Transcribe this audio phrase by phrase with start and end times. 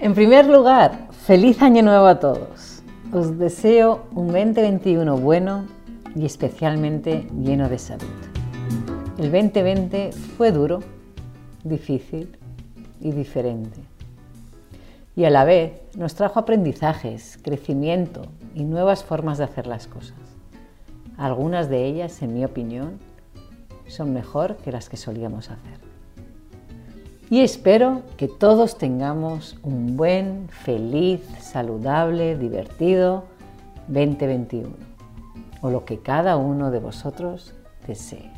[0.00, 2.84] En primer lugar, feliz año nuevo a todos.
[3.12, 5.64] Os deseo un 2021 bueno
[6.14, 8.06] y especialmente lleno de salud.
[9.18, 10.84] El 2020 fue duro,
[11.64, 12.38] difícil
[13.00, 13.80] y diferente.
[15.16, 18.22] Y a la vez nos trajo aprendizajes, crecimiento
[18.54, 20.14] y nuevas formas de hacer las cosas.
[21.16, 23.00] Algunas de ellas, en mi opinión,
[23.88, 25.87] son mejor que las que solíamos hacer.
[27.30, 33.24] Y espero que todos tengamos un buen, feliz, saludable, divertido
[33.88, 34.70] 2021,
[35.60, 37.52] o lo que cada uno de vosotros
[37.86, 38.30] desee.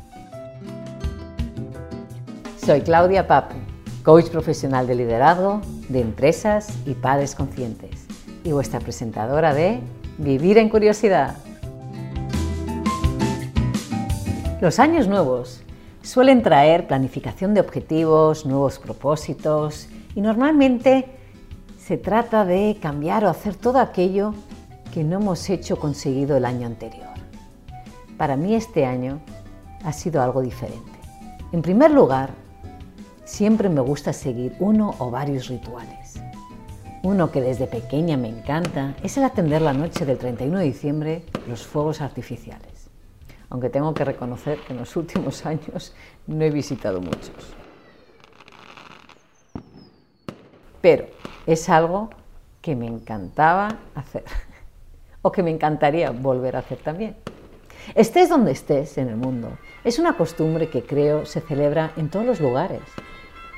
[2.57, 3.55] Soy Claudia Papu,
[4.03, 8.07] coach profesional de liderazgo, de empresas y padres conscientes,
[8.43, 9.79] y vuestra presentadora de
[10.17, 11.37] Vivir en Curiosidad.
[14.59, 15.61] Los años nuevos
[16.01, 21.05] suelen traer planificación de objetivos, nuevos propósitos y normalmente
[21.77, 24.33] se trata de cambiar o hacer todo aquello
[24.93, 27.09] que no hemos hecho conseguido el año anterior.
[28.17, 29.19] Para mí este año
[29.83, 30.91] ha sido algo diferente.
[31.51, 32.31] En primer lugar,
[33.23, 36.21] siempre me gusta seguir uno o varios rituales.
[37.03, 41.25] Uno que desde pequeña me encanta es el atender la noche del 31 de diciembre
[41.47, 42.70] los fuegos artificiales
[43.51, 45.93] aunque tengo que reconocer que en los últimos años
[46.25, 47.53] no he visitado muchos.
[50.81, 51.05] Pero
[51.45, 52.09] es algo
[52.61, 54.23] que me encantaba hacer,
[55.21, 57.15] o que me encantaría volver a hacer también.
[57.93, 62.25] Estés donde estés en el mundo, es una costumbre que creo se celebra en todos
[62.25, 62.81] los lugares,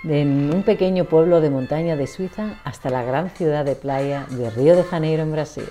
[0.05, 4.49] en un pequeño pueblo de montaña de Suiza hasta la gran ciudad de playa de
[4.49, 5.69] Río de Janeiro en Brasil.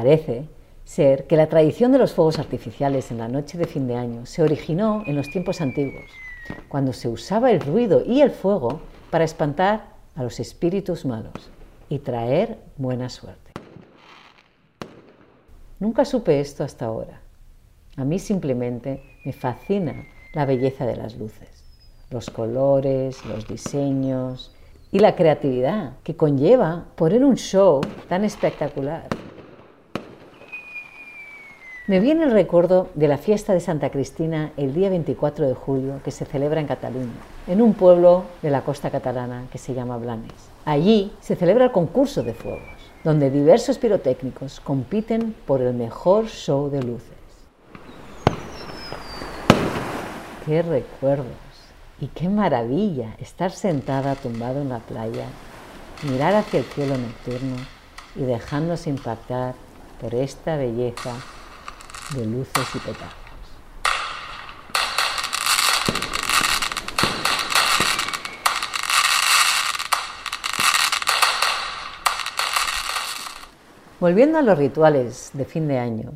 [0.00, 0.48] Parece
[0.82, 4.24] ser que la tradición de los fuegos artificiales en la noche de fin de año
[4.24, 6.06] se originó en los tiempos antiguos,
[6.70, 11.50] cuando se usaba el ruido y el fuego para espantar a los espíritus malos
[11.90, 13.52] y traer buena suerte.
[15.78, 17.20] Nunca supe esto hasta ahora.
[17.98, 21.62] A mí simplemente me fascina la belleza de las luces,
[22.08, 24.56] los colores, los diseños
[24.90, 29.06] y la creatividad que conlleva poner un show tan espectacular.
[31.86, 36.00] Me viene el recuerdo de la fiesta de Santa Cristina el día 24 de julio
[36.04, 37.10] que se celebra en Cataluña,
[37.46, 40.30] en un pueblo de la costa catalana que se llama Blanes.
[40.66, 42.68] Allí se celebra el concurso de fuegos,
[43.02, 47.16] donde diversos pirotécnicos compiten por el mejor show de luces.
[50.44, 51.26] ¡Qué recuerdos!
[51.98, 55.26] Y qué maravilla estar sentada tumbado en la playa,
[56.02, 57.56] mirar hacia el cielo nocturno
[58.14, 59.54] y dejándose impactar
[59.98, 61.14] por esta belleza
[62.14, 63.14] de luces y petardos.
[74.00, 76.14] Volviendo a los rituales de fin de año,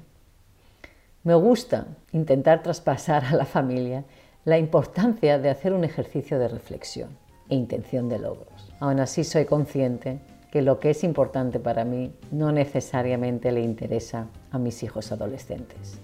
[1.22, 4.04] me gusta intentar traspasar a la familia
[4.44, 7.10] la importancia de hacer un ejercicio de reflexión
[7.48, 8.72] e intención de logros.
[8.80, 10.20] Aún así soy consciente
[10.54, 15.98] que lo que es importante para mí no necesariamente le interesa a mis hijos adolescentes.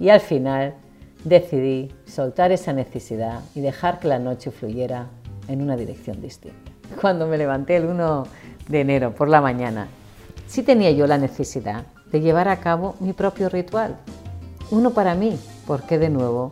[0.00, 0.74] Y al final
[1.22, 5.06] decidí soltar esa necesidad y dejar que la noche fluyera
[5.46, 6.72] en una dirección distinta.
[7.00, 8.26] Cuando me levanté el 1
[8.66, 9.86] de enero por la mañana,
[10.48, 13.98] sí tenía yo la necesidad de llevar a cabo mi propio ritual.
[14.72, 16.50] Uno para mí, porque de nuevo,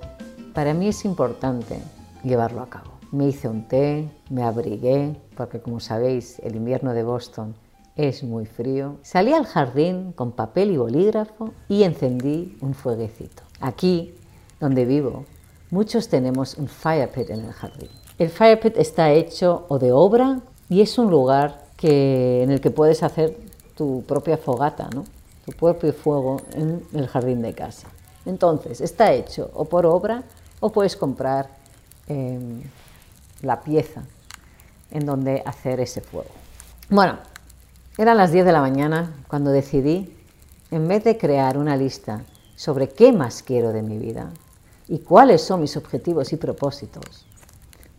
[0.52, 1.80] para mí es importante
[2.22, 2.92] llevarlo a cabo.
[3.10, 7.54] Me hice un té, me abrigué, porque como sabéis el invierno de Boston
[7.96, 8.96] es muy frío.
[9.02, 13.42] Salí al jardín con papel y bolígrafo y encendí un fueguecito.
[13.60, 14.14] Aquí,
[14.60, 15.24] donde vivo,
[15.70, 17.90] muchos tenemos un fire pit en el jardín.
[18.18, 22.70] El fire pit está hecho o de obra y es un lugar en el que
[22.70, 23.36] puedes hacer
[23.76, 24.88] tu propia fogata,
[25.44, 27.88] tu propio fuego en el jardín de casa.
[28.24, 30.22] Entonces, está hecho o por obra
[30.60, 31.50] o puedes comprar
[32.06, 32.62] em,
[33.42, 34.04] la pieza
[34.94, 36.30] en donde hacer ese fuego.
[36.88, 37.18] Bueno,
[37.98, 40.16] eran las 10 de la mañana cuando decidí,
[40.70, 42.22] en vez de crear una lista
[42.56, 44.30] sobre qué más quiero de mi vida
[44.88, 47.26] y cuáles son mis objetivos y propósitos,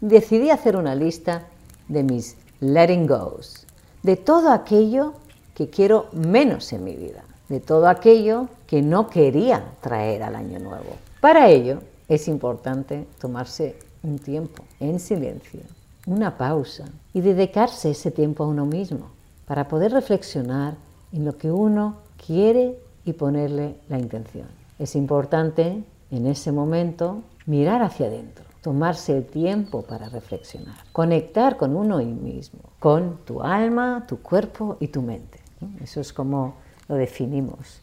[0.01, 1.43] decidí hacer una lista
[1.87, 3.65] de mis letting goes,
[4.03, 5.13] de todo aquello
[5.53, 10.59] que quiero menos en mi vida, de todo aquello que no quería traer al año
[10.59, 10.97] nuevo.
[11.21, 15.61] Para ello es importante tomarse un tiempo en silencio,
[16.05, 19.07] una pausa y dedicarse ese tiempo a uno mismo
[19.45, 20.75] para poder reflexionar
[21.11, 24.47] en lo que uno quiere y ponerle la intención.
[24.79, 31.75] Es importante en ese momento mirar hacia adentro, tomarse el tiempo para reflexionar, conectar con
[31.75, 35.39] uno mismo, con tu alma, tu cuerpo y tu mente.
[35.81, 36.55] Eso es como
[36.87, 37.79] lo definimos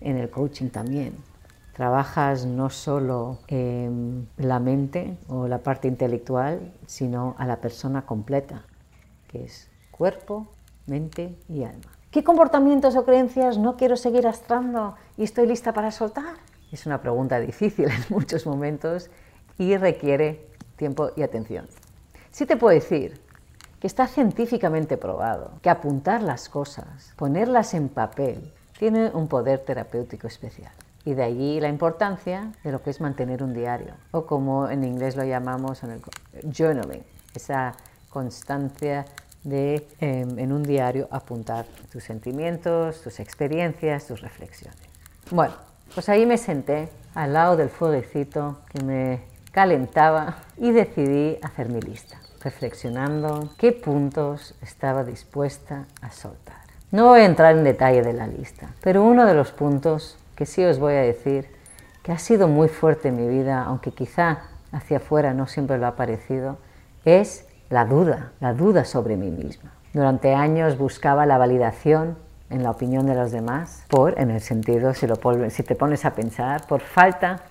[0.00, 1.29] en el coaching también.
[1.80, 8.66] Trabajas no solo en la mente o la parte intelectual, sino a la persona completa,
[9.28, 10.46] que es cuerpo,
[10.86, 11.90] mente y alma.
[12.10, 16.34] ¿Qué comportamientos o creencias no quiero seguir astrando y estoy lista para soltar?
[16.70, 19.08] Es una pregunta difícil en muchos momentos
[19.56, 21.66] y requiere tiempo y atención.
[22.30, 23.18] Sí te puedo decir
[23.80, 30.26] que está científicamente probado que apuntar las cosas, ponerlas en papel, tiene un poder terapéutico
[30.26, 30.72] especial.
[31.04, 34.84] Y de allí la importancia de lo que es mantener un diario, o como en
[34.84, 36.00] inglés lo llamamos en el
[36.52, 37.02] journaling,
[37.34, 37.74] esa
[38.10, 39.06] constancia
[39.42, 44.78] de em, en un diario apuntar tus sentimientos, tus experiencias, tus reflexiones.
[45.30, 45.54] Bueno,
[45.94, 49.20] pues ahí me senté al lado del fueguecito que me
[49.52, 56.60] calentaba y decidí hacer mi lista, reflexionando qué puntos estaba dispuesta a soltar.
[56.92, 60.46] No voy a entrar en detalle de la lista, pero uno de los puntos que
[60.46, 61.50] sí os voy a decir
[62.02, 64.38] que ha sido muy fuerte en mi vida, aunque quizá
[64.72, 66.56] hacia afuera no siempre lo ha parecido,
[67.04, 69.74] es la duda, la duda sobre mí misma.
[69.92, 72.16] Durante años buscaba la validación
[72.48, 75.16] en la opinión de los demás, por, en el sentido, si, lo,
[75.50, 77.42] si te pones a pensar, por falta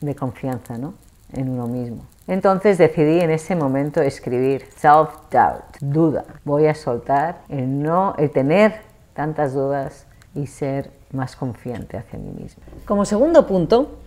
[0.00, 0.94] de confianza ¿no?
[1.34, 2.06] en uno mismo.
[2.26, 6.24] Entonces decidí en ese momento escribir self-doubt, duda.
[6.46, 8.80] Voy a soltar el no, el tener
[9.12, 12.62] tantas dudas y ser más confiante hacia mí mismo.
[12.84, 13.98] Como segundo punto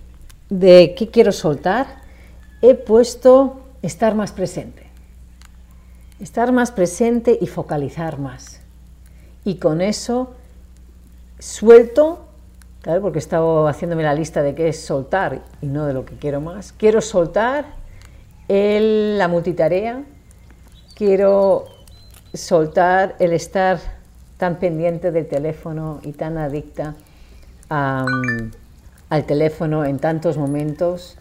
[0.50, 1.88] de qué quiero soltar,
[2.62, 4.92] he puesto estar más presente
[6.22, 8.62] estar más presente y focalizar más.
[9.44, 10.34] Y con eso
[11.40, 12.28] suelto,
[12.82, 16.06] claro, porque he estado haciéndome la lista de qué es soltar y no de lo
[16.06, 16.72] que quiero más.
[16.74, 17.82] Quiero soltar
[18.48, 20.04] la multitarea,
[20.94, 21.66] quiero
[22.34, 23.80] soltar el estar
[24.42, 26.96] tan pendiente del teléfono y tan adicta
[27.70, 31.16] al teléfono en tantos momentos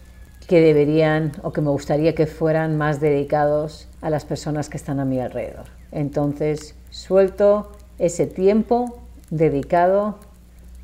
[0.47, 4.99] que deberían o que me gustaría que fueran más dedicados a las personas que están
[4.99, 5.65] a mi alrededor.
[5.91, 10.17] Entonces, suelto ese tiempo dedicado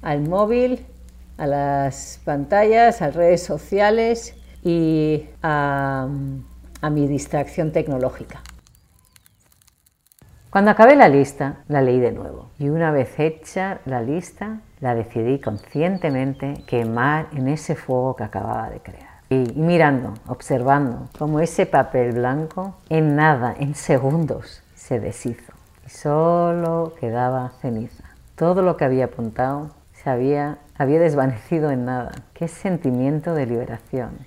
[0.03, 0.85] al móvil,
[1.37, 6.07] a las pantallas, a redes sociales y a,
[6.81, 8.43] a mi distracción tecnológica.
[10.57, 14.95] Cuando acabé la lista, la leí de nuevo y una vez hecha la lista, la
[14.95, 19.21] decidí conscientemente quemar en ese fuego que acababa de crear.
[19.29, 25.53] Y, mirando, observando cómo ese papel blanco en nada, en segundos, se deshizo.
[25.85, 28.05] Y solo quedaba ceniza.
[28.33, 32.13] Todo lo que había apuntado se había, había desvanecido en nada.
[32.33, 34.17] Qué sentimiento de liberación.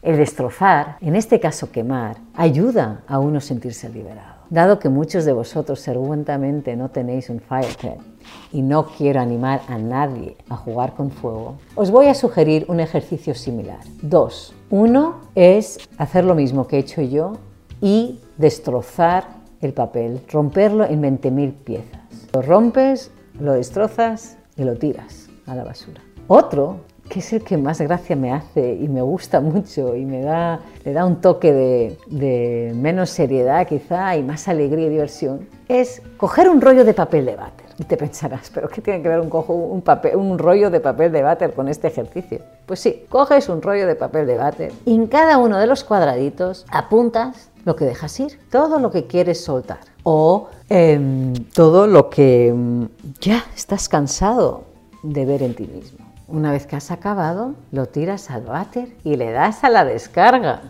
[0.00, 4.38] El destrozar, en este caso quemar, ayuda a uno sentirse liberado.
[4.48, 8.00] Dado que muchos de vosotros seguramente no tenéis un fire pit
[8.52, 12.80] y no quiero animar a nadie a jugar con fuego, os voy a sugerir un
[12.80, 13.80] ejercicio similar.
[14.00, 14.54] Dos.
[14.70, 17.32] Uno es hacer lo mismo que he hecho yo
[17.80, 19.24] y destrozar
[19.60, 22.00] el papel, romperlo en 20.000 piezas.
[22.32, 23.10] Lo rompes,
[23.40, 26.00] lo destrozas y lo tiras a la basura.
[26.28, 30.22] Otro que es el que más gracia me hace y me gusta mucho y me
[30.22, 35.48] da, le da un toque de, de menos seriedad quizá y más alegría y diversión,
[35.68, 37.66] es coger un rollo de papel de váter.
[37.78, 40.80] Y te pensarás, ¿pero qué tiene que ver un, cojo, un, papel, un rollo de
[40.80, 42.40] papel de váter con este ejercicio?
[42.66, 45.84] Pues sí, coges un rollo de papel de váter y en cada uno de los
[45.84, 52.08] cuadraditos apuntas lo que dejas ir, todo lo que quieres soltar o em, todo lo
[52.08, 52.88] que em,
[53.20, 54.64] ya estás cansado
[55.02, 56.07] de ver en ti mismo.
[56.28, 60.60] Una vez que has acabado, lo tiras al váter y le das a la descarga.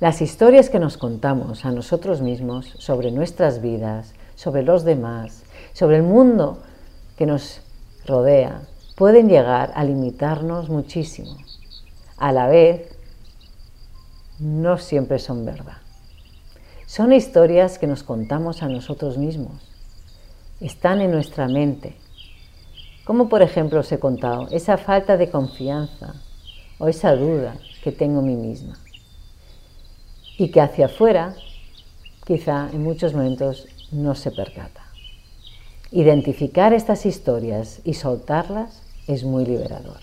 [0.00, 5.96] Las historias que nos contamos a nosotros mismos sobre nuestras vidas, sobre los demás, sobre
[5.96, 6.62] el mundo
[7.16, 7.60] que nos
[8.06, 8.62] rodea
[8.94, 11.36] pueden llegar a limitarnos muchísimo.
[12.16, 12.96] A la vez,
[14.38, 15.78] no siempre son verdad.
[16.86, 19.60] Son historias que nos contamos a nosotros mismos.
[20.60, 21.96] Están en nuestra mente.
[23.04, 26.14] Como por ejemplo os he contado, esa falta de confianza
[26.78, 28.78] o esa duda que tengo en mí misma.
[30.38, 31.34] Y que hacia afuera,
[32.24, 34.82] quizá en muchos momentos, no se percata.
[35.90, 39.98] Identificar estas historias y soltarlas es muy liberador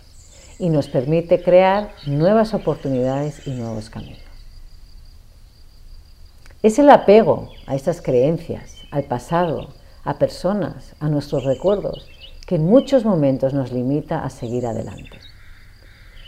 [0.57, 4.19] y nos permite crear nuevas oportunidades y nuevos caminos.
[6.63, 9.69] Es el apego a estas creencias, al pasado,
[10.03, 12.07] a personas, a nuestros recuerdos,
[12.45, 15.19] que en muchos momentos nos limita a seguir adelante.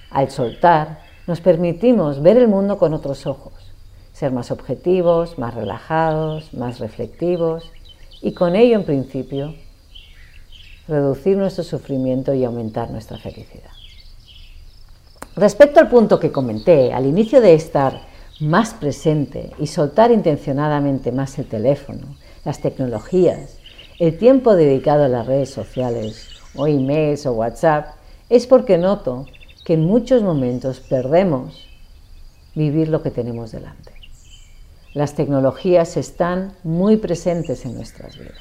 [0.09, 3.62] Al soltar, nos permitimos ver el mundo con otros ojos,
[4.13, 7.71] ser más objetivos, más relajados, más reflectivos
[8.21, 9.55] y con ello, en principio,
[10.87, 13.71] reducir nuestro sufrimiento y aumentar nuestra felicidad.
[15.35, 18.01] Respecto al punto que comenté al inicio de estar
[18.39, 22.15] más presente y soltar intencionadamente más el teléfono,
[22.45, 23.57] las tecnologías,
[23.99, 27.95] el tiempo dedicado a las redes sociales o emails o WhatsApp,
[28.29, 29.25] es porque noto
[29.65, 31.67] que en muchos momentos perdemos
[32.53, 33.92] vivir lo que tenemos delante.
[34.93, 38.37] Las tecnologías están muy presentes en nuestras vidas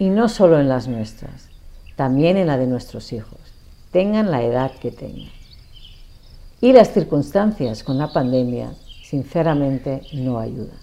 [0.00, 1.48] y no solo en las nuestras,
[1.94, 3.38] también en la de nuestros hijos,
[3.92, 5.30] tengan la edad que tengan.
[6.60, 8.72] Y las circunstancias con la pandemia,
[9.04, 10.78] sinceramente, no ayudan.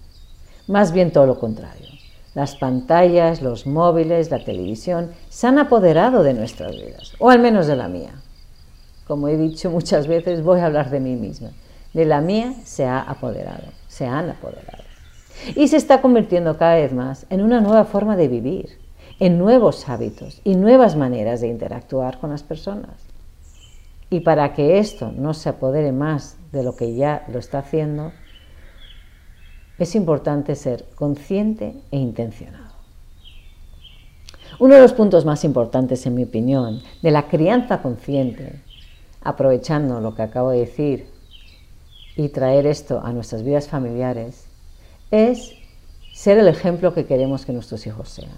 [0.67, 1.89] Más bien todo lo contrario.
[2.33, 7.67] Las pantallas, los móviles, la televisión se han apoderado de nuestras vidas, o al menos
[7.67, 8.13] de la mía.
[9.05, 11.49] Como he dicho muchas veces, voy a hablar de mí misma.
[11.93, 14.83] De la mía se ha apoderado se han apoderado.
[15.55, 18.77] Y se está convirtiendo cada vez más en una nueva forma de vivir,
[19.19, 22.95] en nuevos hábitos y nuevas maneras de interactuar con las personas.
[24.11, 28.11] Y para que esto no se apodere más de lo que ya lo está haciendo,
[29.79, 32.77] es importante ser consciente e intencionado.
[34.59, 38.61] Uno de los puntos más importantes, en mi opinión, de la crianza consciente,
[39.23, 41.16] aprovechando lo que acabo de decir
[42.17, 44.45] y traer esto a nuestras vidas familiares
[45.11, 45.53] es
[46.13, 48.31] ser el ejemplo que queremos que nuestros hijos sean.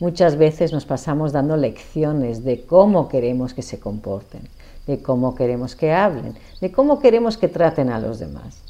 [0.00, 4.48] Muchas veces nos pasamos dando lecciones de cómo queremos que se comporten,
[4.86, 8.60] de cómo queremos que hablen, de cómo queremos que traten a los demás.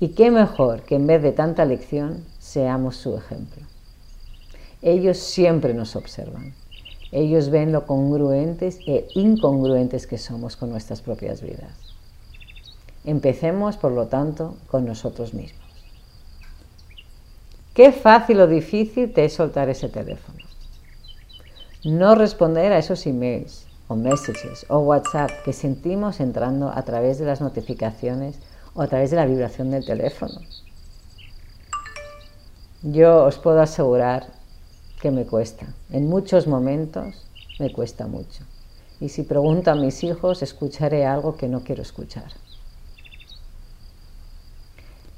[0.00, 3.62] Y qué mejor que en vez de tanta lección seamos su ejemplo.
[4.82, 6.52] Ellos siempre nos observan.
[7.12, 11.93] Ellos ven lo congruentes e incongruentes que somos con nuestras propias vidas.
[13.04, 15.62] Empecemos, por lo tanto, con nosotros mismos.
[17.74, 20.38] Qué fácil o difícil te es soltar ese teléfono.
[21.84, 27.26] No responder a esos emails o messages o WhatsApp que sentimos entrando a través de
[27.26, 28.38] las notificaciones
[28.74, 30.40] o a través de la vibración del teléfono.
[32.82, 34.28] Yo os puedo asegurar
[35.00, 35.66] que me cuesta.
[35.90, 37.26] En muchos momentos
[37.58, 38.44] me cuesta mucho.
[39.00, 42.32] Y si pregunto a mis hijos, escucharé algo que no quiero escuchar.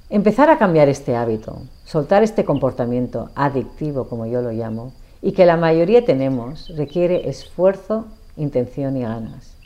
[0.09, 5.47] Empezar a cambiar este hábito, soltar este comportamiento adictivo, como yo lo llamo, y que
[5.47, 9.57] la mayoría tenemos, requiere esfuerzo, intención y ganas.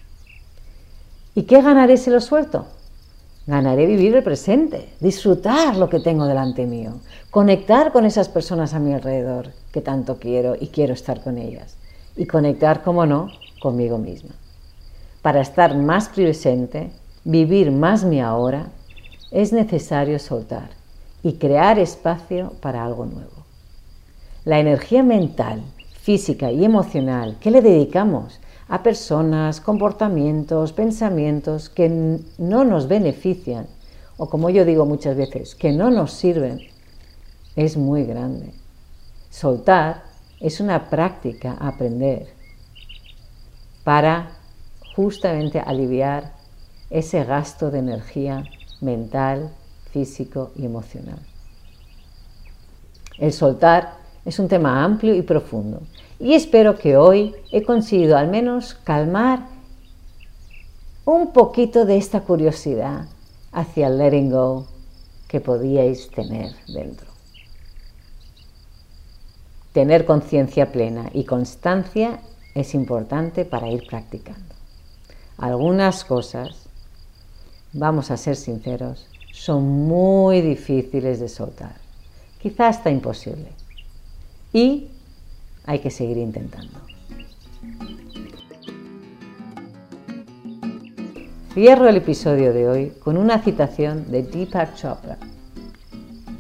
[1.35, 2.65] ¿Y qué ganaré si lo suelto?
[3.47, 6.93] Ganaré vivir el presente, disfrutar lo que tengo delante mío,
[7.31, 11.77] conectar con esas personas a mi alrededor que tanto quiero y quiero estar con ellas,
[12.17, 13.29] y conectar, como no,
[13.61, 14.31] conmigo misma.
[15.21, 16.91] Para estar más presente,
[17.25, 18.69] vivir más mi ahora
[19.31, 20.71] es necesario soltar
[21.23, 23.45] y crear espacio para algo nuevo.
[24.45, 25.63] La energía mental,
[26.01, 33.67] física y emocional que le dedicamos a personas, comportamientos, pensamientos que no nos benefician
[34.23, 36.61] o como yo digo muchas veces, que no nos sirven,
[37.57, 38.53] es muy grande.
[39.31, 40.03] Soltar
[40.41, 42.27] es una práctica aprender
[43.83, 44.33] para
[44.95, 46.35] justamente aliviar
[46.91, 48.45] ese gasto de energía
[48.81, 49.51] mental,
[49.93, 51.19] físico y emocional.
[53.19, 53.95] El soltar
[54.25, 55.83] es un tema amplio y profundo
[56.19, 59.47] y espero que hoy he conseguido al menos calmar
[61.05, 63.09] un poquito de esta curiosidad
[63.53, 64.67] hacia el letting go
[65.29, 67.11] que podíais tener dentro.
[69.73, 72.21] Tener conciencia plena y constancia
[72.55, 74.55] es importante para ir practicando.
[75.39, 76.69] Algunas cosas,
[77.73, 81.75] vamos a ser sinceros, son muy difíciles de soltar,
[82.41, 83.49] quizá hasta imposible.
[84.53, 84.89] Y
[85.65, 86.79] hay que seguir intentando.
[91.55, 95.19] Cierro el episodio de hoy con una citación de Deepak Chopra.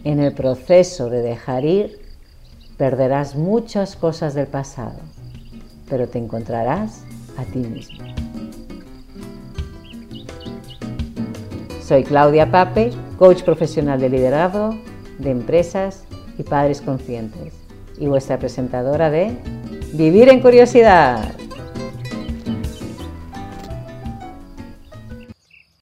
[0.05, 2.01] En el proceso de dejar ir,
[2.77, 4.99] perderás muchas cosas del pasado,
[5.89, 7.03] pero te encontrarás
[7.37, 8.20] a ti mismo.
[11.91, 14.79] Soy Claudia Pape, coach profesional de liderazgo,
[15.19, 16.05] de empresas
[16.39, 17.53] y padres conscientes,
[17.99, 19.37] y vuestra presentadora de
[19.95, 21.40] Vivir en Curiosidad.